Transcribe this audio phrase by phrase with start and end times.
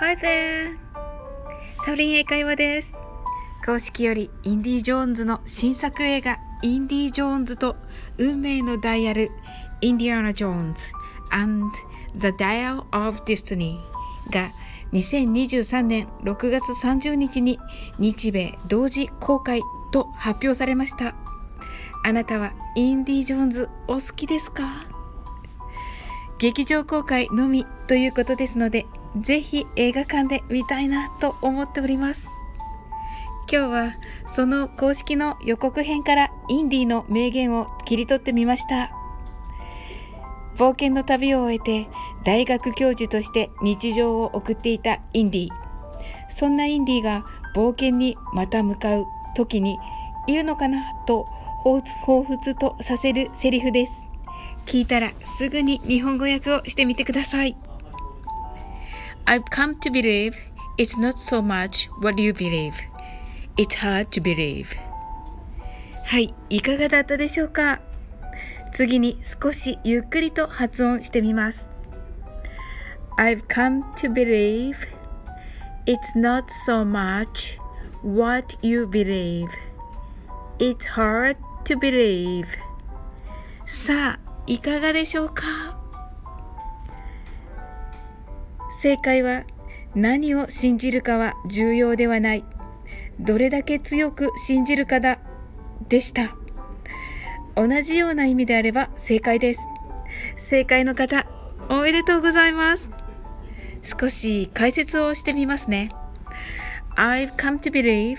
[0.00, 0.78] Hi there!
[1.84, 2.96] サリン英会話です。
[3.66, 7.74] 公式よりインディ・ジョーンズの新作映画インディ・ジョーンズと
[8.16, 9.32] 運命のダイヤル
[9.80, 10.92] インディアナ・ジョーンズ
[11.32, 11.66] and
[12.14, 13.80] The Dial of Destiny
[14.30, 14.50] が
[14.92, 17.58] 2023年6月30日に
[17.98, 21.16] 日米同時公開と発表されました。
[22.04, 24.62] あなたはインディ・ジョーンズお好きですか？
[26.38, 28.86] 劇場公開のみということですので、
[29.16, 32.28] ぜひ映画館で見たいなと思っております。
[33.50, 33.92] 今日は
[34.26, 38.90] その公式の予告編からインディの名言を切り取ってみました。
[40.56, 41.88] 冒険の旅を終えて
[42.24, 45.48] 大学教授として日常を送っていたインディ。
[46.28, 49.78] そんなインディが冒険にまた向かう時に
[50.26, 51.26] 言うのかなと
[51.64, 51.80] 彷
[52.22, 53.92] 彿とさせるセリフです。
[54.66, 57.56] 聞いたらすぐに日本語訳をしてみてください。
[59.28, 60.38] I've come to believe
[60.78, 62.74] it's not so much what you believe.
[63.58, 64.74] It's hard to believe.
[66.06, 67.82] はい、いかがだったでしょうか
[68.72, 71.70] 次に少しゆっくりと発音してみます。
[73.18, 74.76] I've come to believe
[75.84, 77.58] it's not so much
[78.02, 79.50] what you believe.
[80.58, 82.46] It's hard to believe.
[83.66, 85.67] さあ、いかがでしょうか
[88.80, 89.44] 正解は
[89.96, 92.44] 何を信じるかは重要ではない。
[93.18, 95.18] どれだけ強く信じるかだ
[95.88, 96.36] でした。
[97.56, 99.60] 同じような意味であれば正解です。
[100.36, 101.26] 正解の方、
[101.68, 102.92] おめでとうございます。
[103.82, 105.88] 少し解説をしてみますね。
[106.94, 108.18] I've come to believe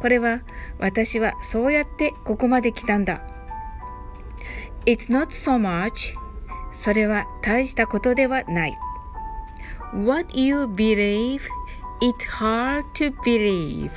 [0.00, 0.40] これは
[0.78, 3.22] 私はそうやってここまで来たんだ。
[4.84, 6.14] It's not so much
[6.74, 8.76] それは大したことではない。
[9.92, 11.40] What you believe,
[12.00, 13.90] it's hard to believe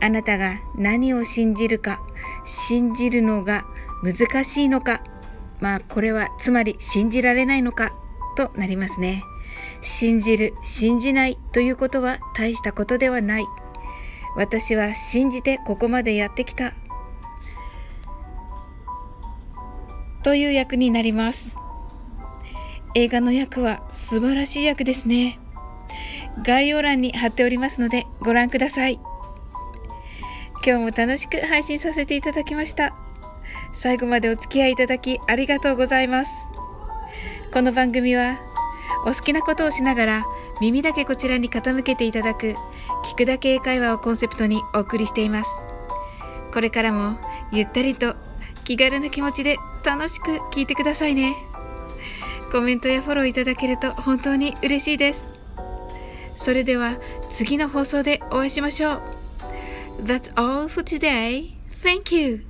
[0.00, 2.00] あなたが何を信じるか、
[2.44, 3.64] 信じるのが
[4.02, 5.02] 難しいのか、
[5.60, 7.92] まあこれはつまり信じられないのか
[8.36, 9.24] となりますね。
[9.82, 13.46] 信じる、信じないということは大したことではない。
[14.36, 16.74] 私は信じてここまでやってきた
[20.22, 21.56] という役になります
[22.94, 25.38] 映画の役は素晴らしい役ですね。
[26.42, 28.98] 概要欄に貼っておりますのでご覧ください。
[30.66, 32.94] 今日も楽しく配信させていただきました。
[33.72, 36.30] 最後までお付き合いいただきありがとうございます。
[37.52, 38.38] この番組は
[39.04, 40.24] お好きなことをしながら
[40.60, 42.54] 耳だけこちらに傾けていただく
[43.04, 45.50] 聞くだけ英会話をコンセプトにお送りしています。
[46.52, 47.16] これからも
[47.52, 48.14] ゆったりと
[48.64, 51.47] 気軽な気持ちで楽しく聞いてくださいね。
[52.50, 55.28] コメントやフォローいただけると本当に嬉しいです
[56.36, 56.96] それでは
[57.30, 59.18] 次の放送でお会いしましょう
[60.00, 61.56] That's all for today.
[61.82, 62.44] Thank you.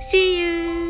[0.00, 0.89] See you.